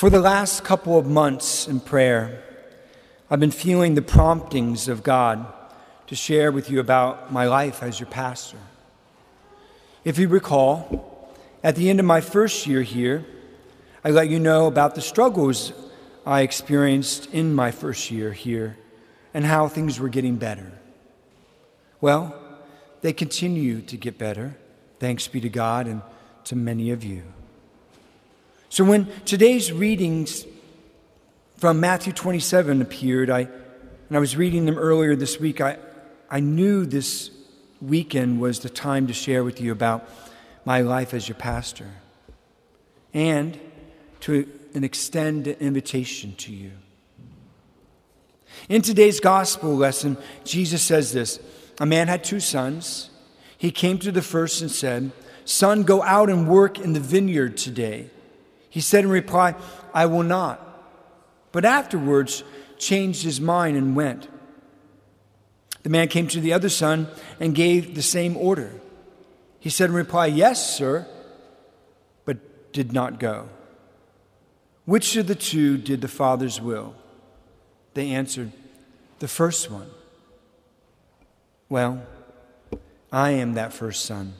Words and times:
For 0.00 0.08
the 0.08 0.18
last 0.18 0.64
couple 0.64 0.96
of 0.96 1.04
months 1.04 1.68
in 1.68 1.78
prayer, 1.78 2.42
I've 3.30 3.38
been 3.38 3.50
feeling 3.50 3.94
the 3.94 4.00
promptings 4.00 4.88
of 4.88 5.02
God 5.02 5.44
to 6.06 6.16
share 6.16 6.50
with 6.50 6.70
you 6.70 6.80
about 6.80 7.30
my 7.30 7.46
life 7.46 7.82
as 7.82 8.00
your 8.00 8.08
pastor. 8.08 8.56
If 10.02 10.18
you 10.18 10.28
recall, 10.28 11.30
at 11.62 11.76
the 11.76 11.90
end 11.90 12.00
of 12.00 12.06
my 12.06 12.22
first 12.22 12.66
year 12.66 12.80
here, 12.80 13.26
I 14.02 14.08
let 14.08 14.30
you 14.30 14.38
know 14.40 14.68
about 14.68 14.94
the 14.94 15.02
struggles 15.02 15.74
I 16.24 16.40
experienced 16.40 17.26
in 17.34 17.54
my 17.54 17.70
first 17.70 18.10
year 18.10 18.32
here 18.32 18.78
and 19.34 19.44
how 19.44 19.68
things 19.68 20.00
were 20.00 20.08
getting 20.08 20.36
better. 20.36 20.72
Well, 22.00 22.34
they 23.02 23.12
continue 23.12 23.82
to 23.82 23.98
get 23.98 24.16
better, 24.16 24.56
thanks 24.98 25.28
be 25.28 25.42
to 25.42 25.50
God 25.50 25.86
and 25.86 26.00
to 26.44 26.56
many 26.56 26.90
of 26.90 27.04
you. 27.04 27.22
So 28.70 28.84
when 28.84 29.08
today's 29.24 29.72
readings 29.72 30.46
from 31.56 31.80
Matthew 31.80 32.12
27 32.12 32.80
appeared, 32.80 33.28
I, 33.28 33.40
and 33.40 34.16
I 34.16 34.20
was 34.20 34.36
reading 34.36 34.64
them 34.64 34.78
earlier 34.78 35.16
this 35.16 35.40
week, 35.40 35.60
I, 35.60 35.76
I 36.30 36.38
knew 36.38 36.86
this 36.86 37.32
weekend 37.82 38.40
was 38.40 38.60
the 38.60 38.70
time 38.70 39.08
to 39.08 39.12
share 39.12 39.42
with 39.42 39.60
you 39.60 39.72
about 39.72 40.08
my 40.64 40.82
life 40.82 41.12
as 41.14 41.28
your 41.28 41.34
pastor 41.34 41.88
and 43.12 43.58
to 44.20 44.48
an 44.72 44.84
extend 44.84 45.48
an 45.48 45.56
invitation 45.58 46.36
to 46.36 46.52
you. 46.52 46.70
In 48.68 48.82
today's 48.82 49.18
gospel 49.18 49.74
lesson, 49.74 50.16
Jesus 50.44 50.80
says 50.80 51.12
this 51.12 51.40
A 51.80 51.86
man 51.86 52.06
had 52.06 52.22
two 52.22 52.38
sons. 52.38 53.10
He 53.58 53.72
came 53.72 53.98
to 53.98 54.12
the 54.12 54.22
first 54.22 54.60
and 54.60 54.70
said, 54.70 55.10
Son, 55.44 55.82
go 55.82 56.04
out 56.04 56.30
and 56.30 56.48
work 56.48 56.78
in 56.78 56.92
the 56.92 57.00
vineyard 57.00 57.56
today. 57.56 58.10
He 58.70 58.80
said 58.80 59.04
in 59.04 59.10
reply, 59.10 59.56
I 59.92 60.06
will 60.06 60.22
not. 60.22 60.66
But 61.52 61.64
afterwards 61.64 62.44
changed 62.78 63.24
his 63.24 63.40
mind 63.40 63.76
and 63.76 63.96
went. 63.96 64.28
The 65.82 65.90
man 65.90 66.08
came 66.08 66.28
to 66.28 66.40
the 66.40 66.52
other 66.52 66.68
son 66.68 67.08
and 67.40 67.54
gave 67.54 67.94
the 67.94 68.02
same 68.02 68.36
order. 68.36 68.72
He 69.58 69.70
said 69.70 69.90
in 69.90 69.96
reply, 69.96 70.26
Yes, 70.26 70.76
sir, 70.76 71.06
but 72.24 72.72
did 72.72 72.92
not 72.92 73.18
go. 73.18 73.48
Which 74.84 75.16
of 75.16 75.26
the 75.26 75.34
two 75.34 75.76
did 75.76 76.00
the 76.00 76.08
father's 76.08 76.60
will? 76.60 76.94
They 77.94 78.10
answered, 78.12 78.52
The 79.18 79.28
first 79.28 79.70
one. 79.70 79.90
Well, 81.68 82.02
I 83.12 83.30
am 83.32 83.54
that 83.54 83.72
first 83.72 84.04
son, 84.04 84.34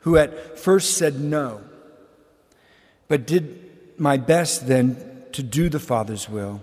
who 0.00 0.16
at 0.16 0.58
first 0.58 0.96
said 0.96 1.20
no 1.20 1.62
but 3.08 3.26
did 3.26 3.98
my 3.98 4.16
best 4.16 4.66
then 4.66 5.24
to 5.32 5.42
do 5.42 5.68
the 5.68 5.80
Father's 5.80 6.28
will 6.28 6.62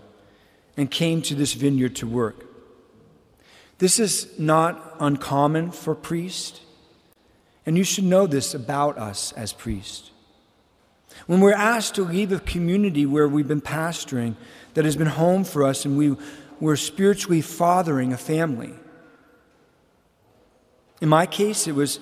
and 0.77 0.89
came 0.89 1.21
to 1.23 1.35
this 1.35 1.53
vineyard 1.53 1.95
to 1.97 2.07
work. 2.07 2.45
This 3.77 3.99
is 3.99 4.39
not 4.39 4.95
uncommon 4.99 5.71
for 5.71 5.95
priests, 5.95 6.61
and 7.65 7.77
you 7.77 7.83
should 7.83 8.05
know 8.05 8.25
this 8.27 8.53
about 8.53 8.97
us 8.97 9.33
as 9.33 9.51
priests. 9.51 10.11
When 11.27 11.41
we're 11.41 11.53
asked 11.53 11.95
to 11.95 12.03
leave 12.03 12.31
a 12.31 12.39
community 12.39 13.05
where 13.05 13.27
we've 13.27 13.47
been 13.47 13.61
pastoring 13.61 14.35
that 14.73 14.85
has 14.85 14.95
been 14.95 15.07
home 15.07 15.43
for 15.43 15.63
us 15.63 15.85
and 15.85 15.97
we, 15.97 16.15
we're 16.59 16.75
spiritually 16.75 17.41
fathering 17.41 18.13
a 18.13 18.17
family. 18.17 18.73
In 21.01 21.09
my 21.09 21.25
case, 21.25 21.67
it 21.67 21.75
was 21.75 21.99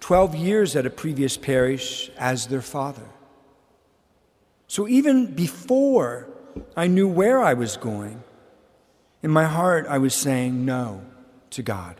12 0.00 0.34
years 0.34 0.76
at 0.76 0.86
a 0.86 0.90
previous 0.90 1.36
parish 1.36 2.10
as 2.18 2.46
their 2.46 2.62
father. 2.62 3.08
So 4.74 4.88
even 4.88 5.26
before 5.26 6.26
I 6.76 6.88
knew 6.88 7.06
where 7.06 7.40
I 7.40 7.54
was 7.54 7.76
going, 7.76 8.24
in 9.22 9.30
my 9.30 9.44
heart 9.44 9.86
I 9.88 9.98
was 9.98 10.16
saying 10.16 10.64
no 10.64 11.00
to 11.50 11.62
God. 11.62 11.94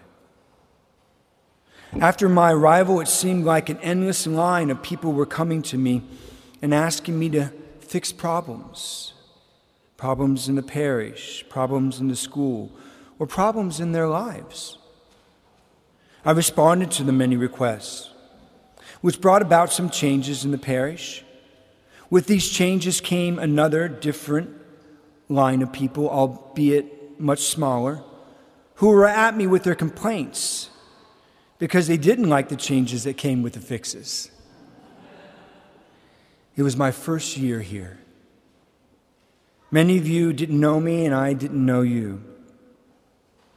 After 2.01 2.29
my 2.29 2.51
arrival, 2.53 2.99
it 2.99 3.07
seemed 3.07 3.45
like 3.45 3.69
an 3.69 3.79
endless 3.79 4.27
line 4.27 4.71
of 4.71 4.83
people 4.83 5.13
were 5.13 5.25
coming 5.25 5.63
to 5.71 5.79
me 5.79 6.03
and 6.61 6.75
asking 6.75 7.17
me 7.17 7.29
to 7.31 7.53
fix 7.79 8.11
problems 8.11 9.13
problems 9.97 10.49
in 10.49 10.57
the 10.57 10.63
parish, 10.63 11.45
problems 11.49 12.01
in 12.01 12.09
the 12.09 12.17
school, 12.17 12.73
or 13.21 13.27
problems 13.29 13.79
in 13.79 13.93
their 13.93 14.09
lives. 14.09 14.79
I 16.25 16.33
responded 16.33 16.91
to 16.91 17.05
the 17.05 17.13
many 17.13 17.37
requests, 17.37 18.11
which 19.01 19.21
brought 19.21 19.43
about 19.43 19.73
some 19.73 19.91
changes 19.91 20.45
in 20.45 20.51
the 20.51 20.59
parish 20.59 21.24
with 22.11 22.27
these 22.27 22.49
changes 22.49 23.01
came 23.01 23.39
another 23.39 23.89
different 23.89 24.51
line 25.29 25.63
of 25.63 25.73
people, 25.73 26.09
albeit 26.09 27.19
much 27.21 27.41
smaller, 27.41 28.03
who 28.77 28.89
were 28.89 29.07
at 29.07 29.37
me 29.37 29.47
with 29.47 29.63
their 29.63 29.75
complaints 29.75 30.71
because 31.59 31.87
they 31.87 31.97
didn't 31.97 32.29
like 32.29 32.49
the 32.49 32.57
changes 32.57 33.05
that 33.05 33.17
came 33.17 33.43
with 33.43 33.55
the 33.55 33.61
fixes. 33.61 34.31
It 36.57 36.63
was 36.63 36.77
my 36.77 36.91
first 36.91 37.37
year 37.37 37.61
here. 37.61 37.99
Many 39.71 39.99
of 39.99 40.07
you 40.07 40.33
didn't 40.33 40.61
know 40.61 40.79
me, 40.79 41.05
and 41.05 41.15
I 41.15 41.33
didn't 41.33 41.65
know 41.65 41.83
you. 41.83 42.23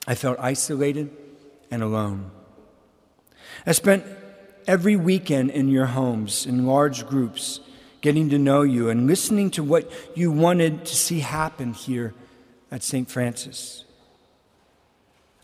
I 0.08 0.16
felt 0.16 0.40
isolated 0.40 1.16
and 1.70 1.84
alone. 1.84 2.32
I 3.66 3.74
spent 3.74 4.04
every 4.66 4.96
weekend 4.96 5.52
in 5.52 5.70
your 5.70 5.88
homes 5.88 6.46
in 6.46 6.66
large 6.66 7.06
groups 7.06 7.60
getting 8.02 8.30
to 8.30 8.38
know 8.38 8.62
you 8.62 8.90
and 8.90 9.08
listening 9.08 9.50
to 9.52 9.64
what 9.64 9.92
you 10.16 10.32
wanted 10.32 10.86
to 10.86 10.96
see 10.96 11.20
happen 11.20 11.74
here 11.74 12.14
at 12.72 12.84
St. 12.84 13.10
Francis. 13.10 13.86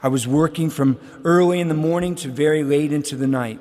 I 0.02 0.10
was 0.10 0.28
working 0.28 0.70
from 0.70 1.00
early 1.24 1.60
in 1.60 1.70
the 1.70 1.74
morning 1.74 2.16
to 2.16 2.28
very 2.28 2.64
late 2.64 2.92
into 2.92 3.16
the 3.16 3.28
night. 3.28 3.60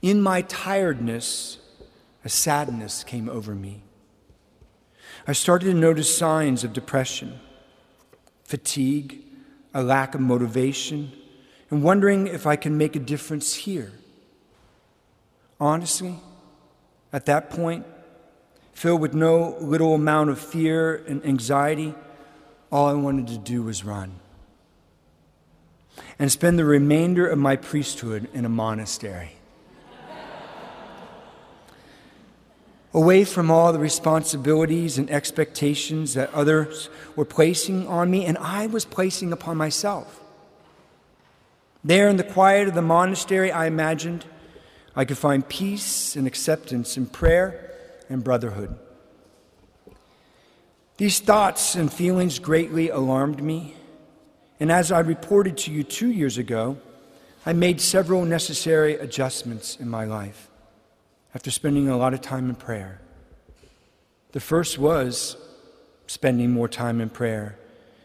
In 0.00 0.22
my 0.22 0.42
tiredness, 0.42 1.58
a 2.24 2.28
sadness 2.28 3.04
came 3.04 3.28
over 3.28 3.54
me. 3.54 3.82
I 5.26 5.32
started 5.32 5.66
to 5.66 5.74
notice 5.74 6.16
signs 6.16 6.64
of 6.64 6.72
depression, 6.72 7.38
fatigue, 8.44 9.22
a 9.74 9.82
lack 9.82 10.14
of 10.14 10.22
motivation, 10.22 11.12
and 11.70 11.82
wondering 11.82 12.26
if 12.26 12.46
I 12.46 12.56
can 12.56 12.78
make 12.78 12.96
a 12.96 13.00
difference 13.00 13.54
here. 13.54 13.92
Honestly, 15.60 16.18
at 17.12 17.26
that 17.26 17.50
point, 17.50 17.86
filled 18.72 19.00
with 19.00 19.14
no 19.14 19.56
little 19.60 19.94
amount 19.94 20.30
of 20.30 20.38
fear 20.38 20.96
and 21.08 21.24
anxiety, 21.24 21.94
all 22.70 22.86
I 22.86 22.92
wanted 22.92 23.28
to 23.28 23.38
do 23.38 23.62
was 23.62 23.84
run 23.84 24.20
and 26.18 26.30
spend 26.30 26.58
the 26.58 26.64
remainder 26.64 27.26
of 27.26 27.38
my 27.38 27.56
priesthood 27.56 28.28
in 28.32 28.44
a 28.44 28.48
monastery. 28.48 29.32
Away 32.94 33.24
from 33.24 33.50
all 33.50 33.72
the 33.72 33.78
responsibilities 33.78 34.96
and 34.98 35.10
expectations 35.10 36.14
that 36.14 36.32
others 36.32 36.88
were 37.14 37.24
placing 37.24 37.86
on 37.86 38.10
me 38.10 38.24
and 38.24 38.38
I 38.38 38.66
was 38.66 38.84
placing 38.84 39.32
upon 39.32 39.56
myself. 39.56 40.20
There 41.84 42.08
in 42.08 42.16
the 42.16 42.24
quiet 42.24 42.66
of 42.66 42.74
the 42.74 42.82
monastery, 42.82 43.52
I 43.52 43.66
imagined 43.66 44.24
I 44.96 45.04
could 45.04 45.18
find 45.18 45.48
peace 45.48 46.16
and 46.16 46.26
acceptance 46.26 46.96
in 46.96 47.06
prayer 47.06 47.70
and 48.08 48.24
brotherhood. 48.24 48.76
These 50.96 51.20
thoughts 51.20 51.76
and 51.76 51.92
feelings 51.92 52.38
greatly 52.38 52.88
alarmed 52.88 53.42
me, 53.42 53.76
and 54.58 54.72
as 54.72 54.90
I 54.90 54.98
reported 55.00 55.56
to 55.58 55.70
you 55.70 55.84
two 55.84 56.10
years 56.10 56.38
ago, 56.38 56.78
I 57.46 57.52
made 57.52 57.80
several 57.80 58.24
necessary 58.24 58.94
adjustments 58.94 59.76
in 59.76 59.88
my 59.88 60.04
life 60.04 60.50
after 61.34 61.50
spending 61.50 61.88
a 61.88 61.96
lot 61.96 62.14
of 62.14 62.20
time 62.20 62.48
in 62.48 62.56
prayer. 62.56 63.00
The 64.32 64.40
first 64.40 64.76
was 64.78 65.36
spending 66.08 66.50
more 66.50 66.68
time 66.68 67.00
in 67.00 67.10
prayer 67.10 67.56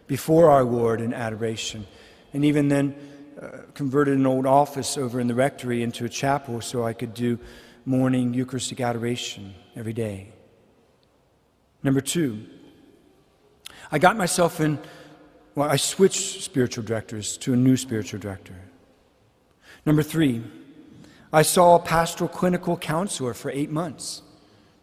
before 0.06 0.52
our 0.52 0.64
Lord 0.64 1.02
in 1.02 1.14
adoration, 1.14 1.88
and 2.32 2.46
even 2.46 2.68
then, 2.68 2.96
uh, 3.42 3.58
converted 3.74 4.18
an 4.18 4.26
old 4.26 4.46
office 4.46 4.98
over 4.98 5.20
in 5.20 5.28
the 5.28 5.36
rectory 5.36 5.84
into 5.84 6.06
a 6.06 6.10
chapel 6.10 6.62
so 6.62 6.84
I 6.84 6.94
could 6.94 7.14
do 7.14 7.40
morning 7.86 8.34
Eucharistic 8.34 8.80
adoration 8.80 9.54
every 9.76 9.94
day. 9.94 10.32
Number 11.82 12.02
two, 12.02 12.46
I 13.92 14.00
got 14.00 14.16
myself 14.18 14.60
in, 14.60 14.80
well, 15.56 15.70
I 15.70 15.76
switched 15.76 16.44
spiritual 16.44 16.84
directors 16.84 17.38
to 17.40 17.54
a 17.54 17.58
new 17.58 17.78
spiritual 17.78 18.20
director. 18.20 18.56
Number 19.86 20.04
three, 20.04 20.44
I 21.32 21.42
saw 21.42 21.76
a 21.76 21.80
pastoral 21.80 22.30
clinical 22.30 22.78
counselor 22.78 23.34
for 23.34 23.52
eight 23.52 23.70
months 23.70 24.22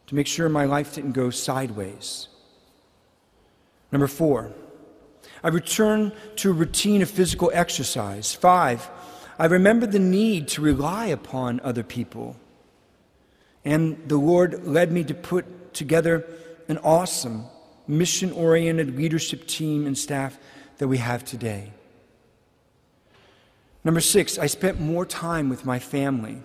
to 0.08 0.14
make 0.14 0.26
sure 0.26 0.48
my 0.48 0.64
life 0.64 0.94
didn't 0.94 1.12
go 1.12 1.30
sideways. 1.30 2.28
Number 3.92 4.08
four, 4.08 4.52
I 5.42 5.48
return 5.48 6.12
to 6.36 6.50
a 6.50 6.54
routine 6.54 7.02
of 7.02 7.10
physical 7.10 7.50
exercise. 7.54 8.34
Five, 8.34 8.88
I 9.38 9.46
remember 9.46 9.86
the 9.86 9.98
need 9.98 10.48
to 10.48 10.60
rely 10.60 11.06
upon 11.06 11.60
other 11.60 11.82
people. 11.82 12.36
And 13.64 14.02
the 14.06 14.18
Lord 14.18 14.66
led 14.66 14.92
me 14.92 15.04
to 15.04 15.14
put 15.14 15.74
together 15.74 16.26
an 16.68 16.78
awesome, 16.78 17.46
mission 17.86 18.32
oriented 18.32 18.96
leadership 18.96 19.46
team 19.46 19.86
and 19.86 19.96
staff 19.96 20.38
that 20.78 20.88
we 20.88 20.98
have 20.98 21.24
today. 21.24 21.72
Number 23.82 24.00
six, 24.00 24.38
I 24.38 24.46
spent 24.46 24.78
more 24.78 25.06
time 25.06 25.48
with 25.48 25.64
my 25.64 25.78
family. 25.78 26.42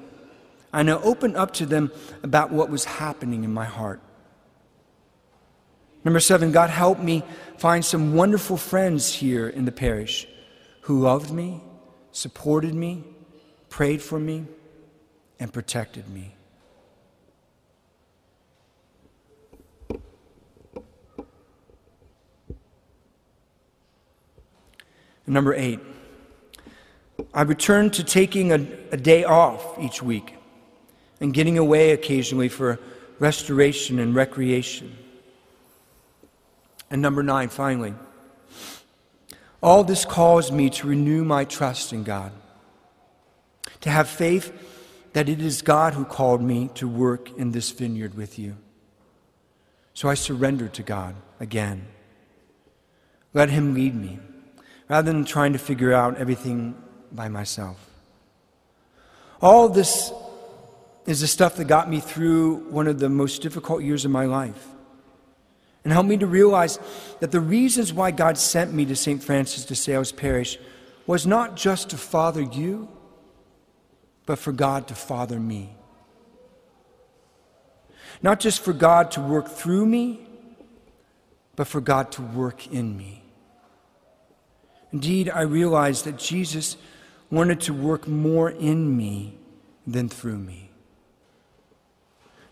And 0.72 0.90
I 0.90 0.94
opened 0.94 1.38
up 1.38 1.54
to 1.56 1.66
them 1.66 1.92
about 2.24 2.52
what 2.52 2.70
was 2.70 2.86
happening 2.86 3.44
in 3.44 3.54
my 3.54 3.66
heart. 3.66 4.02
Number 6.06 6.20
seven, 6.20 6.52
God 6.52 6.70
helped 6.70 7.02
me 7.02 7.24
find 7.58 7.84
some 7.84 8.14
wonderful 8.14 8.58
friends 8.58 9.12
here 9.12 9.50
in 9.50 9.66
the 9.66 9.72
parish 9.72 10.28
who 10.82 11.00
loved 11.00 11.32
me, 11.32 11.64
supported 12.12 12.76
me, 12.76 13.04
prayed 13.70 14.04
for 14.04 14.20
me, 14.20 14.46
and 15.40 15.52
protected 15.52 16.08
me. 16.08 16.36
Number 25.28 25.56
eight, 25.56 25.80
I 27.34 27.42
returned 27.42 27.94
to 27.94 28.04
taking 28.04 28.52
a, 28.52 28.68
a, 28.92 28.98
day 28.98 29.24
off 29.24 29.80
each 29.80 30.04
week 30.04 30.36
and 31.20 31.34
getting 31.34 31.58
away 31.58 31.92
occasionally 31.92 32.48
for 32.48 32.80
restoration 33.18 33.98
and 33.98 34.14
recreation. 34.14 34.96
And 36.90 37.02
number 37.02 37.24
nine, 37.24 37.50
finally, 37.50 37.94
all 39.62 39.84
this 39.84 40.06
caused 40.06 40.54
me 40.54 40.70
to 40.70 40.88
renew 40.88 41.24
my 41.24 41.46
trust 41.46 41.92
in 41.92 42.04
God, 42.04 42.32
to 43.82 43.90
have 43.90 44.08
faith 44.08 44.54
that 45.14 45.30
it 45.30 45.42
is 45.42 45.62
God 45.62 45.94
who 45.94 46.06
called 46.06 46.42
me 46.42 46.70
to 46.76 46.88
work 46.88 47.32
in 47.38 47.52
this 47.52 47.72
vineyard 47.72 48.16
with 48.16 48.38
you. 48.38 48.58
So 49.94 50.10
I 50.10 50.14
surrendered 50.14 50.74
to 50.74 50.84
God 50.84 51.16
again. 51.40 51.88
Let 53.34 53.50
Him 53.50 53.74
lead 53.74 53.96
me 53.96 54.20
rather 54.90 55.12
than 55.12 55.26
trying 55.26 55.54
to 55.54 55.60
figure 55.60 55.94
out 55.94 56.18
everything 56.18 56.76
by 57.12 57.30
myself. 57.30 57.90
All 59.42 59.70
this 59.70 60.12
is 61.06 61.22
the 61.22 61.28
stuff 61.28 61.56
that 61.56 61.66
got 61.66 61.90
me 61.90 62.00
through 62.00 62.70
one 62.70 62.88
of 62.88 63.00
the 63.00 63.10
most 63.10 63.42
difficult 63.42 63.84
years 63.84 64.06
of 64.06 64.12
my 64.12 64.26
life 64.26 64.68
and 65.86 65.94
helped 65.94 66.10
me 66.10 66.18
to 66.18 66.26
realize 66.26 66.80
that 67.20 67.32
the 67.32 67.40
reasons 67.40 67.94
why 67.94 68.10
God 68.10 68.40
sent 68.40 68.74
me 68.74 68.86
to 68.86 68.96
St. 68.96 69.24
Francis 69.24 69.66
de 69.66 69.76
Sales 69.76 70.12
Parish 70.12 70.58
was 71.06 71.28
not 71.28 71.56
just 71.56 71.92
to 71.92 71.98
father 71.98 72.42
you, 72.42 72.90
but 74.26 74.40
for 74.40 74.52
God 74.52 74.88
to 74.88 74.96
father 74.96 75.40
me. 75.40 75.78
Not 78.24 78.40
just 78.40 78.62
for 78.62 78.74
God 78.74 79.12
to 79.12 79.22
work 79.22 79.48
through 79.48 79.86
me, 79.86 80.28
but 81.56 81.68
for 81.68 81.82
God 81.82 82.12
to 82.14 82.24
work 82.24 82.66
in 82.68 82.98
me. 82.98 83.24
Indeed, 84.92 85.30
I 85.30 85.42
realized 85.42 86.06
that 86.06 86.18
Jesus 86.18 86.78
wanted 87.30 87.62
to 87.62 87.74
work 87.74 88.08
more 88.08 88.50
in 88.50 88.98
me 88.98 89.38
than 89.86 90.10
through 90.10 90.40
me. 90.40 90.72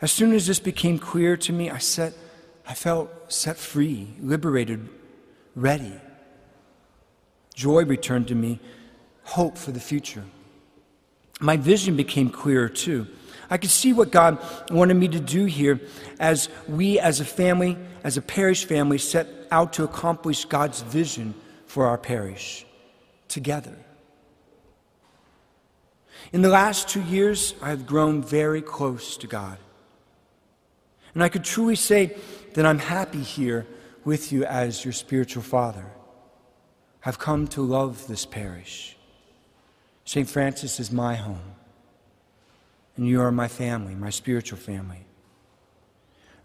As 0.02 0.12
soon 0.12 0.34
as 0.34 0.46
this 0.46 0.60
became 0.60 1.00
clear 1.00 1.36
to 1.38 1.54
me, 1.54 1.72
I, 1.72 1.80
set, 1.80 2.14
I 2.68 2.74
felt 2.74 3.32
set 3.32 3.58
free, 3.58 4.08
liberated, 4.20 4.88
ready. 5.56 5.94
Joy 7.54 7.86
returned 7.86 8.28
to 8.30 8.36
me, 8.36 8.60
hope 9.24 9.58
for 9.58 9.72
the 9.72 9.80
future. 9.80 10.24
My 11.40 11.58
vision 11.58 11.96
became 11.96 12.30
clearer 12.30 12.70
too. 12.70 13.08
I 13.50 13.58
could 13.58 13.70
see 13.70 13.94
what 13.94 14.12
God 14.12 14.40
wanted 14.72 14.96
me 14.96 15.08
to 15.10 15.20
do 15.20 15.46
here 15.46 15.80
as 16.20 16.50
we, 16.68 17.00
as 17.00 17.20
a 17.20 17.26
family, 17.26 17.78
as 18.04 18.18
a 18.18 18.22
parish 18.22 18.66
family, 18.66 18.98
set 18.98 19.28
out 19.52 19.74
to 19.74 19.84
accomplish 19.84 20.46
God's 20.46 20.82
vision 20.82 21.34
for 21.68 21.86
our 21.86 21.98
parish 21.98 22.66
together. 23.28 23.76
In 26.32 26.42
the 26.42 26.50
last 26.50 26.88
two 26.88 27.02
years, 27.02 27.54
I 27.62 27.70
have 27.70 27.86
grown 27.86 28.24
very 28.24 28.62
close 28.62 29.18
to 29.18 29.28
God. 29.28 29.58
And 31.14 31.24
I 31.24 31.30
could 31.30 31.44
truly 31.44 31.76
say 31.76 32.16
that 32.54 32.66
I'm 32.66 32.80
happy 32.80 33.22
here 33.22 33.66
with 34.04 34.32
you 34.32 34.46
as 34.46 34.84
your 34.84 34.94
spiritual 34.94 35.44
father. 35.44 35.86
I've 37.06 37.20
come 37.20 37.48
to 37.50 37.62
love 37.62 38.08
this 38.08 38.26
parish. 38.26 38.98
St. 40.06 40.30
Francis 40.30 40.80
is 40.80 40.92
my 40.92 41.16
home. 41.16 41.56
And 42.96 43.08
you 43.08 43.22
are 43.22 43.32
my 43.32 43.48
family, 43.48 43.96
my 43.96 44.10
spiritual 44.10 44.58
family. 44.58 45.06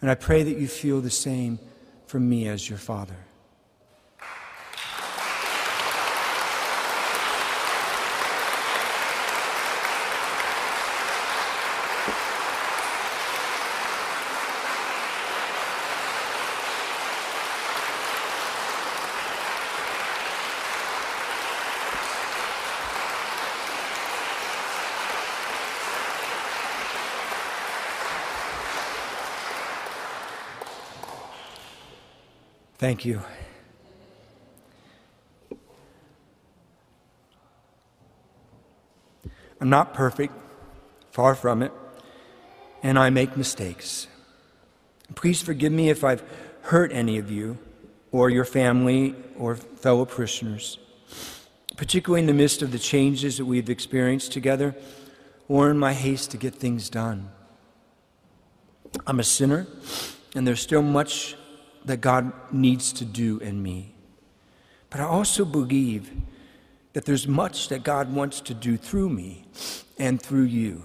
And 0.00 0.11
I 0.11 0.15
pray 0.15 0.43
that 0.43 0.59
you 0.59 0.69
feel 0.69 1.00
the 1.00 1.11
same 1.11 1.59
from 2.06 2.29
me 2.29 2.49
as 2.49 2.69
your 2.69 2.79
father. 2.79 3.17
Thank 32.78 33.04
you. 33.04 33.22
I'm 39.60 39.69
not 39.69 39.92
perfect, 39.94 40.32
far 41.10 41.34
from 41.34 41.64
it, 41.64 41.72
and 42.80 42.96
I 42.96 43.10
make 43.10 43.36
mistakes. 43.36 44.06
Please 45.16 45.42
forgive 45.42 45.72
me 45.72 45.90
if 45.90 46.04
I've 46.04 46.22
hurt 46.62 46.92
any 46.92 47.19
of 47.19 47.32
you 47.32 47.58
or 48.12 48.30
your 48.30 48.44
family 48.44 49.16
or 49.36 49.56
fellow 49.56 50.04
parishioners, 50.04 50.78
particularly 51.76 52.20
in 52.20 52.28
the 52.28 52.34
midst 52.34 52.62
of 52.62 52.70
the 52.70 52.78
changes 52.78 53.38
that 53.38 53.46
we've 53.46 53.69
experienced 53.69 54.30
together 54.30 54.76
or 55.49 55.68
in 55.68 55.78
my 55.78 55.94
haste 55.94 56.30
to 56.30 56.37
get 56.37 56.54
things 56.54 56.88
done. 56.88 57.30
I'm 59.04 59.18
a 59.18 59.25
sinner, 59.25 59.66
and 60.37 60.47
there's 60.47 60.61
still 60.61 60.82
much 60.82 61.35
that 61.85 62.00
God 62.00 62.32
needs 62.52 62.92
to 62.94 63.04
do 63.04 63.38
in 63.38 63.62
me. 63.62 63.94
But 64.90 65.00
I 65.00 65.04
also 65.04 65.44
believe 65.44 66.11
that 66.92 67.04
there's 67.04 67.28
much 67.28 67.68
that 67.68 67.82
God 67.82 68.12
wants 68.12 68.40
to 68.42 68.54
do 68.54 68.76
through 68.76 69.11
me 69.11 69.44
and 69.99 70.20
through 70.20 70.44
you 70.44 70.82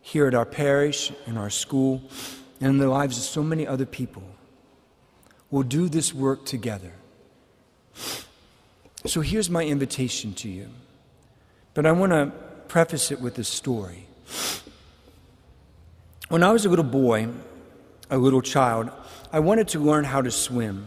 here 0.00 0.26
at 0.26 0.34
our 0.34 0.46
parish, 0.46 1.12
in 1.26 1.36
our 1.36 1.50
school, 1.50 2.02
and 2.60 2.70
in 2.70 2.78
the 2.78 2.88
lives 2.88 3.18
of 3.18 3.24
so 3.24 3.42
many 3.42 3.66
other 3.66 3.86
people. 3.86 4.22
We'll 5.50 5.62
do 5.62 5.88
this 5.88 6.14
work 6.14 6.44
together. 6.44 6.92
So 9.06 9.20
here's 9.20 9.48
my 9.48 9.64
invitation 9.64 10.34
to 10.34 10.48
you. 10.48 10.68
But 11.74 11.86
I 11.86 11.92
want 11.92 12.12
to 12.12 12.32
preface 12.68 13.10
it 13.10 13.20
with 13.20 13.38
a 13.38 13.44
story. 13.44 14.06
When 16.28 16.42
I 16.42 16.52
was 16.52 16.66
a 16.66 16.68
little 16.68 16.84
boy, 16.84 17.28
a 18.10 18.18
little 18.18 18.42
child, 18.42 18.90
I 19.32 19.40
wanted 19.40 19.68
to 19.68 19.78
learn 19.78 20.04
how 20.04 20.22
to 20.22 20.30
swim. 20.30 20.86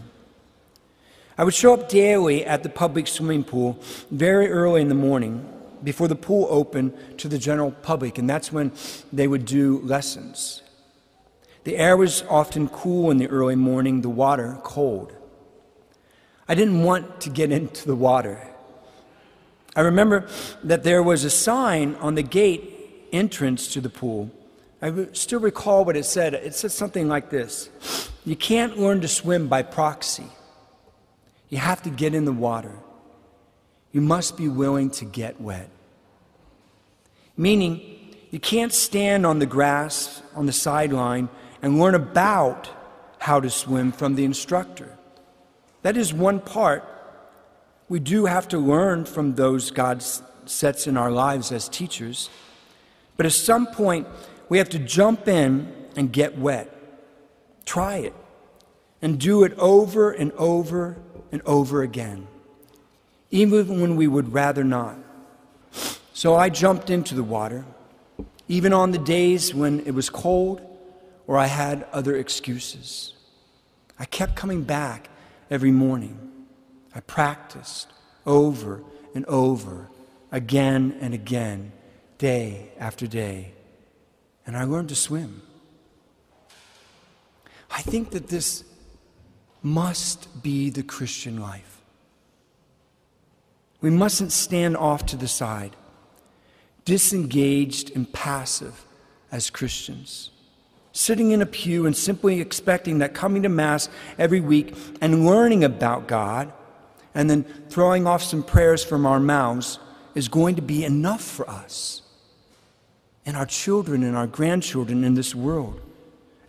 I 1.38 1.44
would 1.44 1.54
show 1.54 1.74
up 1.74 1.90
daily 1.90 2.46
at 2.46 2.64
the 2.64 2.70
public 2.70 3.08
swimming 3.08 3.44
pool 3.44 3.80
very 4.10 4.50
early 4.50 4.82
in 4.82 4.90
the 4.90 4.96
morning 4.96 5.48
before 5.84 6.08
the 6.08 6.16
pool 6.16 6.48
opened 6.50 6.94
to 7.18 7.28
the 7.28 7.38
general 7.38 7.72
public, 7.72 8.18
and 8.18 8.30
that's 8.30 8.52
when 8.52 8.72
they 9.12 9.28
would 9.28 9.46
do 9.46 9.80
lessons. 9.80 10.62
The 11.64 11.78
air 11.78 11.96
was 11.96 12.24
often 12.30 12.68
cool 12.70 13.12
in 13.12 13.18
the 13.18 13.28
early 13.28 13.56
morning, 13.56 14.02
the 14.02 14.10
water 14.10 14.58
cold. 14.64 15.14
I 16.48 16.56
didn't 16.56 16.84
want 16.84 17.22
to 17.22 17.30
get 17.30 17.52
into 17.52 17.86
the 17.88 17.96
water. 17.96 18.48
I 19.76 19.82
remember 19.82 20.28
that 20.64 20.84
there 20.84 21.02
was 21.02 21.24
a 21.24 21.30
sign 21.30 21.96
on 21.96 22.16
the 22.16 22.24
gate 22.24 23.08
entrance 23.14 23.72
to 23.74 23.82
the 23.82 23.90
pool. 23.90 24.32
I 24.82 25.08
still 25.14 25.40
recall 25.40 25.86
what 25.86 25.96
it 25.96 26.06
said. 26.06 26.34
It 26.34 26.56
said 26.56 26.72
something 26.72 27.08
like 27.08 27.30
this 27.30 27.70
you 28.26 28.36
can't 28.36 28.78
learn 28.78 29.02
to 29.02 29.08
swim 29.08 29.48
by 29.48 29.64
proxy. 29.64 30.28
You 31.50 31.58
have 31.58 31.82
to 31.84 31.90
get 31.90 32.16
in 32.16 32.26
the 32.26 32.32
water. 32.32 32.76
You 33.92 34.02
must 34.02 34.38
be 34.38 34.48
willing 34.48 34.90
to 34.92 35.06
get 35.06 35.42
wet. 35.42 35.70
Meaning, 37.36 37.82
you 38.30 38.40
can't 38.40 38.72
stand 38.72 39.26
on 39.26 39.40
the 39.40 39.46
grass 39.46 40.22
on 40.34 40.46
the 40.46 40.54
sideline 40.54 41.28
and 41.62 41.80
learn 41.80 41.96
about 41.96 42.70
how 43.20 43.40
to 43.40 43.50
swim 43.50 43.92
from 43.92 44.16
the 44.16 44.24
instructor. 44.24 44.98
That 45.82 45.98
is 45.98 46.14
one 46.14 46.40
part. 46.40 46.84
We 47.90 48.00
do 48.00 48.26
have 48.26 48.48
to 48.50 48.58
learn 48.58 49.06
from 49.06 49.36
those 49.36 49.72
God 49.72 50.04
sets 50.46 50.88
in 50.88 50.96
our 50.96 51.12
lives 51.12 51.52
as 51.52 51.68
teachers. 51.68 52.30
But 53.18 53.26
at 53.26 53.34
some 53.34 53.68
point, 53.68 54.08
we 54.52 54.58
have 54.58 54.68
to 54.68 54.80
jump 54.80 55.30
in 55.30 55.74
and 55.96 56.12
get 56.12 56.38
wet. 56.38 56.70
Try 57.64 58.00
it 58.00 58.14
and 59.02 59.18
do 59.18 59.46
it 59.46 59.54
over 59.58 60.12
and 60.12 60.34
over 60.34 60.98
and 61.32 61.42
over 61.46 61.84
again, 61.84 62.28
even 63.30 63.80
when 63.80 63.96
we 63.96 64.08
would 64.10 64.34
rather 64.34 64.66
not. 64.66 64.98
So 66.12 66.36
I 66.36 66.50
jumped 66.50 66.90
into 66.90 67.16
the 67.16 67.24
water, 67.24 67.64
even 68.50 68.74
on 68.74 68.92
the 68.92 68.98
days 68.98 69.56
when 69.56 69.80
it 69.88 69.92
was 69.92 70.10
cold 70.10 70.60
or 71.28 71.38
I 71.38 71.46
had 71.46 71.88
other 71.94 72.18
excuses. 72.18 73.14
I 73.98 74.04
kept 74.04 74.36
coming 74.36 74.64
back 74.64 75.10
every 75.50 75.72
morning. 75.72 76.20
I 76.94 77.00
practiced 77.00 77.88
over 78.26 78.84
and 79.16 79.26
over, 79.28 79.88
again 80.30 80.98
and 81.00 81.14
again, 81.14 81.72
day 82.18 82.74
after 82.78 83.08
day, 83.08 83.54
and 84.46 84.58
I 84.58 84.64
learned 84.64 84.90
to 84.90 84.96
swim. 84.96 85.42
I 87.70 87.82
think 87.82 88.12
that 88.12 88.28
this 88.28 88.64
must 89.64 90.44
be 90.44 90.70
the 90.70 90.84
Christian 90.84 91.40
life. 91.40 91.82
We 93.80 93.90
mustn't 93.90 94.32
stand 94.32 94.78
off 94.78 95.06
to 95.08 95.16
the 95.16 95.28
side, 95.28 95.76
disengaged 96.86 97.96
and 97.96 98.12
passive 98.12 98.86
as 99.32 99.50
Christians. 99.50 100.32
Sitting 100.92 101.32
in 101.32 101.42
a 101.42 101.46
pew 101.46 101.86
and 101.86 101.96
simply 101.96 102.42
expecting 102.42 103.00
that 103.00 103.14
coming 103.14 103.44
to 103.44 103.50
Mass 103.50 103.88
every 104.18 104.42
week 104.42 104.76
and 105.00 105.26
learning 105.26 105.64
about 105.64 106.08
God 106.08 106.52
and 107.16 107.30
then 107.30 107.44
throwing 107.70 108.06
off 108.06 108.22
some 108.22 108.44
prayers 108.44 108.84
from 108.84 109.06
our 109.06 109.20
mouths 109.20 109.80
is 110.16 110.28
going 110.28 110.56
to 110.56 110.62
be 110.62 110.84
enough 110.84 111.22
for 111.22 111.50
us 111.50 112.01
and 113.26 113.38
our 113.38 113.46
children 113.46 114.04
and 114.04 114.16
our 114.16 114.28
grandchildren 114.28 115.04
in 115.04 115.14
this 115.14 115.36
world, 115.36 115.80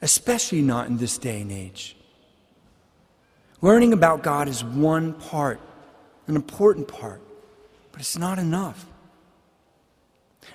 especially 0.01 0.63
not 0.63 0.89
in 0.89 0.97
this 0.97 1.19
day 1.19 1.41
and 1.41 1.53
age. 1.53 1.97
Learning 3.61 3.93
about 3.93 4.23
God 4.23 4.49
is 4.49 4.65
one 4.65 5.13
part, 5.13 5.61
an 6.27 6.37
important 6.37 6.89
part, 6.89 7.21
but 7.93 8.01
it's 8.01 8.19
not 8.19 8.39
enough. 8.39 8.87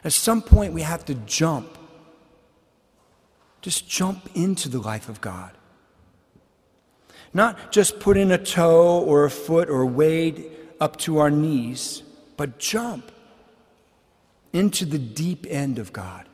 At 0.04 0.14
some 0.14 0.42
point, 0.42 0.74
we 0.74 0.82
have 0.82 1.06
to 1.06 1.16
jump. 1.16 1.78
Just 3.62 3.88
jump 3.88 4.30
into 4.36 4.70
the 4.70 4.80
life 4.80 5.10
of 5.10 5.22
God. 5.22 5.52
Not 7.34 7.72
just 7.72 8.00
put 8.00 8.18
in 8.18 8.32
a 8.32 8.38
toe 8.38 9.00
or 9.02 9.26
a 9.26 9.30
foot 9.30 9.70
or 9.70 9.86
wade 9.86 10.50
up 10.80 10.98
to 10.98 11.20
our 11.20 11.30
knees, 11.30 12.04
but 12.36 12.58
jump 12.58 13.12
into 14.54 14.86
the 14.86 15.00
deep 15.00 15.46
end 15.50 15.80
of 15.80 15.94
God 15.94 16.28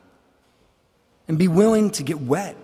and 1.28 1.38
be 1.38 1.48
willing 1.48 1.90
to 1.90 2.02
get 2.02 2.20
wet 2.20 2.56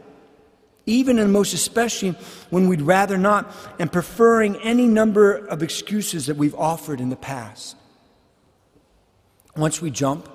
even 0.91 1.19
and 1.19 1.33
most 1.33 1.53
especially 1.53 2.11
when 2.51 2.69
we'd 2.69 2.83
rather 2.83 3.17
not, 3.17 3.55
and 3.79 3.93
preferring 3.93 4.57
any 4.57 4.87
number 4.87 5.37
of 5.37 5.63
excuses 5.63 6.27
that 6.27 6.37
we've 6.37 6.55
offered 6.55 7.01
in 7.01 7.11
the 7.11 7.17
past. 7.17 7.77
Once 9.57 9.81
we 9.81 9.91
jump 9.91 10.29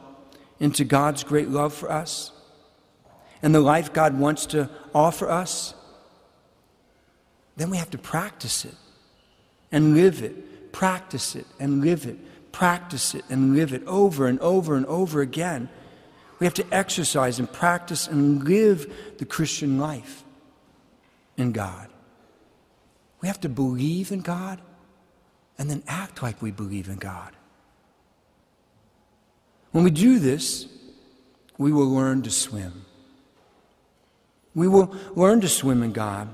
into 0.59 0.83
God's 0.83 1.23
great 1.23 1.49
love 1.49 1.73
for 1.73 1.91
us 1.91 2.31
and 3.41 3.53
the 3.53 3.59
life 3.59 3.91
God 3.91 4.17
wants 4.17 4.45
to 4.47 4.69
offer 4.93 5.29
us, 5.29 5.73
then 7.57 7.69
we 7.69 7.77
have 7.77 7.89
to 7.91 7.97
practice 7.97 8.65
it 8.65 8.75
and 9.71 9.93
live 9.93 10.21
it, 10.21 10.71
practice 10.71 11.35
it 11.35 11.45
and 11.59 11.83
live 11.83 12.05
it, 12.05 12.17
practice 12.55 13.13
it 13.13 13.25
and 13.29 13.53
live 13.53 13.73
it 13.73 13.83
over 13.85 14.27
and 14.27 14.39
over 14.39 14.77
and 14.77 14.85
over 14.85 15.19
again. 15.19 15.67
We 16.39 16.45
have 16.45 16.53
to 16.53 16.65
exercise 16.71 17.37
and 17.37 17.51
practice 17.51 18.07
and 18.07 18.45
live 18.45 18.91
the 19.17 19.25
Christian 19.25 19.77
life 19.77 20.23
in 21.35 21.51
God. 21.51 21.89
We 23.19 23.27
have 23.27 23.41
to 23.41 23.49
believe 23.49 24.09
in 24.13 24.21
God 24.21 24.61
and 25.57 25.69
then 25.69 25.83
act 25.85 26.23
like 26.23 26.41
we 26.41 26.51
believe 26.51 26.87
in 26.87 26.95
God. 26.95 27.33
When 29.71 29.83
we 29.83 29.91
do 29.91 30.17
this, 30.17 30.67
we 31.57 31.73
will 31.73 31.89
learn 31.89 32.21
to 32.21 32.31
swim. 32.31 32.85
We 34.53 34.69
will 34.69 34.95
learn 35.13 35.41
to 35.41 35.49
swim 35.49 35.83
in 35.83 35.91
God, 35.91 36.33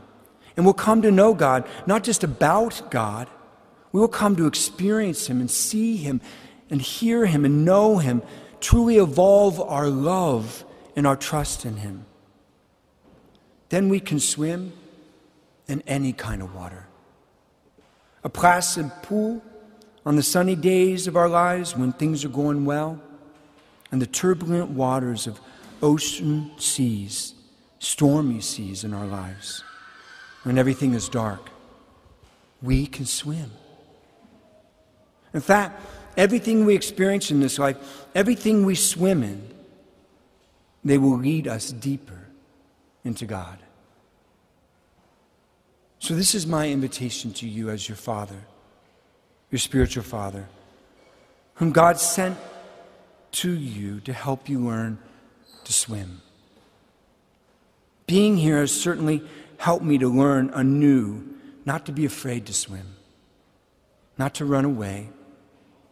and 0.56 0.66
we'll 0.66 0.75
come 0.75 1.01
to 1.01 1.10
know 1.10 1.34
God, 1.34 1.68
not 1.88 2.04
just 2.04 2.24
about 2.24 2.92
God. 2.92 3.28
We 3.92 4.00
will 4.00 4.08
come 4.08 4.36
to 4.38 4.48
experience 4.48 5.28
Him 5.28 5.40
and 5.40 5.50
see 5.50 5.98
Him 5.98 6.22
and 6.70 6.82
hear 6.82 7.26
Him 7.26 7.46
and 7.46 7.66
know 7.66 7.98
Him, 7.98 8.22
truly 8.60 8.98
evolve 8.98 9.60
our 9.60 9.88
love 9.88 10.64
and 10.96 11.06
our 11.06 11.16
trust 11.16 11.66
in 11.66 11.78
Him. 11.78 12.06
Then 13.70 13.90
we 13.90 14.00
can 14.00 14.20
swim 14.20 14.74
in 15.68 15.82
any 15.88 16.14
kind 16.14 16.42
of 16.42 16.56
water. 16.56 16.88
A 18.24 18.30
placid 18.30 18.92
pool 19.02 19.42
on 20.06 20.16
the 20.16 20.24
sunny 20.24 20.56
days 20.56 21.08
of 21.08 21.16
our 21.16 21.30
lives 21.30 21.76
when 21.76 21.94
things 21.94 22.26
are 22.26 22.30
going 22.30 22.66
well, 22.66 23.02
and 23.92 24.02
the 24.02 24.08
turbulent 24.08 24.72
waters 24.72 25.28
of 25.28 25.40
ocean 25.82 26.52
seas, 26.58 27.34
stormy 27.80 28.42
seas 28.42 28.84
in 28.84 28.94
our 28.94 29.06
lives, 29.06 29.64
when 30.44 30.58
everything 30.58 30.94
is 30.94 31.10
dark, 31.10 31.50
we 32.62 32.86
can 32.86 33.06
swim. 33.06 33.52
In 35.34 35.42
fact, 35.42 35.82
everything 36.18 36.66
we 36.66 36.76
experience 36.76 37.32
in 37.32 37.40
this 37.40 37.58
life, 37.58 37.78
everything 38.14 38.66
we 38.66 38.76
swim 38.76 39.24
in, 39.24 39.48
they 40.84 40.98
will 40.98 41.18
lead 41.18 41.48
us 41.48 41.72
deeper 41.72 42.28
into 43.04 43.26
God. 43.26 43.60
So, 46.00 46.16
this 46.16 46.34
is 46.34 46.48
my 46.48 46.68
invitation 46.70 47.32
to 47.34 47.48
you 47.48 47.70
as 47.70 47.88
your 47.88 47.96
father, 47.96 48.42
your 49.52 49.60
spiritual 49.60 50.04
father, 50.04 50.48
whom 51.56 51.72
God 51.72 52.00
sent 52.00 52.38
to 53.34 53.52
you 53.52 54.00
to 54.02 54.14
help 54.14 54.50
you 54.50 54.60
learn 54.60 54.98
to 55.64 55.74
swim. 55.74 56.22
Being 58.08 58.38
here 58.38 58.60
has 58.60 58.74
certainly 58.74 59.24
helped 59.58 59.86
me 59.86 60.00
to 60.00 60.10
learn 60.10 60.50
anew 60.54 61.24
not 61.66 61.86
to 61.86 61.92
be 61.92 62.06
afraid 62.06 62.48
to 62.48 62.54
swim, 62.54 62.96
not 64.18 64.34
to 64.36 64.46
run 64.46 64.66
away, 64.66 65.10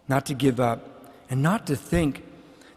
not 0.09 0.25
to 0.25 0.33
give 0.33 0.59
up, 0.59 1.13
and 1.29 1.41
not 1.41 1.67
to 1.67 1.75
think 1.75 2.23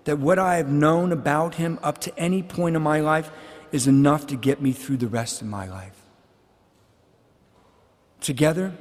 that 0.04 0.18
what 0.18 0.38
I 0.38 0.56
have 0.56 0.68
known 0.68 1.10
about 1.10 1.54
Him 1.54 1.78
up 1.82 1.98
to 2.02 2.18
any 2.18 2.42
point 2.42 2.76
in 2.76 2.82
my 2.82 3.00
life 3.00 3.30
is 3.72 3.86
enough 3.86 4.26
to 4.28 4.36
get 4.36 4.60
me 4.60 4.72
through 4.72 4.98
the 4.98 5.08
rest 5.08 5.40
of 5.40 5.48
my 5.48 5.66
life. 5.66 5.96
Together, 8.20 8.72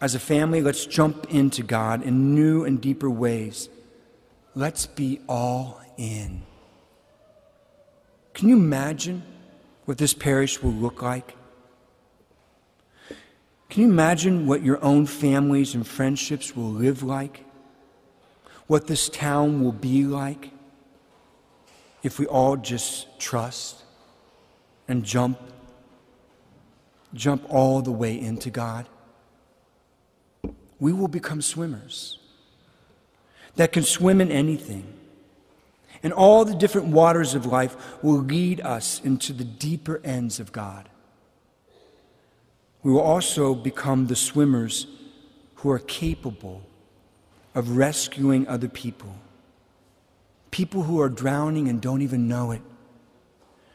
as 0.00 0.14
a 0.14 0.18
family, 0.18 0.62
let's 0.62 0.86
jump 0.86 1.26
into 1.32 1.62
God 1.62 2.02
in 2.02 2.34
new 2.34 2.64
and 2.64 2.80
deeper 2.80 3.10
ways. 3.10 3.68
Let's 4.54 4.86
be 4.86 5.20
all 5.28 5.80
in. 5.98 6.42
Can 8.32 8.48
you 8.48 8.56
imagine 8.56 9.22
what 9.84 9.98
this 9.98 10.14
parish 10.14 10.62
will 10.62 10.72
look 10.72 11.02
like? 11.02 11.36
Can 13.68 13.82
you 13.82 13.90
imagine 13.90 14.46
what 14.46 14.62
your 14.62 14.82
own 14.82 15.06
families 15.06 15.74
and 15.74 15.86
friendships 15.86 16.56
will 16.56 16.70
live 16.70 17.02
like? 17.02 17.44
What 18.70 18.86
this 18.86 19.08
town 19.08 19.64
will 19.64 19.72
be 19.72 20.04
like 20.04 20.52
if 22.04 22.20
we 22.20 22.26
all 22.26 22.56
just 22.56 23.18
trust 23.18 23.82
and 24.86 25.04
jump 25.04 25.40
jump 27.12 27.44
all 27.48 27.82
the 27.82 27.90
way 27.90 28.16
into 28.16 28.48
God, 28.48 28.86
we 30.78 30.92
will 30.92 31.08
become 31.08 31.42
swimmers 31.42 32.20
that 33.56 33.72
can 33.72 33.82
swim 33.82 34.20
in 34.20 34.30
anything. 34.30 34.86
And 36.04 36.12
all 36.12 36.44
the 36.44 36.54
different 36.54 36.86
waters 36.86 37.34
of 37.34 37.46
life 37.46 37.76
will 38.04 38.20
lead 38.20 38.60
us 38.60 39.00
into 39.02 39.32
the 39.32 39.42
deeper 39.42 40.00
ends 40.04 40.38
of 40.38 40.52
God. 40.52 40.88
We 42.84 42.92
will 42.92 43.00
also 43.00 43.52
become 43.52 44.06
the 44.06 44.14
swimmers 44.14 44.86
who 45.56 45.70
are 45.70 45.80
capable 45.80 46.62
of 47.54 47.76
rescuing 47.76 48.46
other 48.48 48.68
people. 48.68 49.16
People 50.50 50.82
who 50.82 51.00
are 51.00 51.08
drowning 51.08 51.68
and 51.68 51.80
don't 51.80 52.02
even 52.02 52.28
know 52.28 52.50
it 52.50 52.62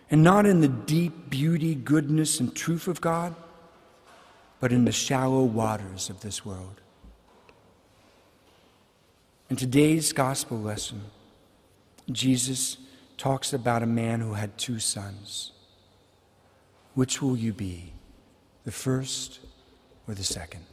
and 0.10 0.24
not 0.24 0.46
in 0.46 0.62
the 0.62 0.68
deep 0.68 1.30
beauty, 1.30 1.76
goodness, 1.76 2.40
and 2.40 2.56
truth 2.56 2.88
of 2.88 3.02
God, 3.02 3.36
but 4.60 4.72
in 4.72 4.86
the 4.86 4.92
shallow 4.92 5.44
waters 5.44 6.10
of 6.10 6.22
this 6.22 6.46
world. 6.46 6.82
In 9.50 9.56
today's 9.56 10.14
gospel 10.14 10.60
lesson, 10.60 11.02
Jesus 12.12 12.78
talks 13.18 13.54
about 13.54 13.84
a 13.84 13.88
man 13.88 14.22
who 14.22 14.34
had 14.34 14.58
two 14.58 14.80
sons. 14.80 15.52
Which 16.94 17.22
will 17.22 17.36
you 17.36 17.52
be, 17.52 17.92
the 18.64 18.72
first 18.72 19.40
or 20.08 20.14
the 20.14 20.24
second? 20.24 20.66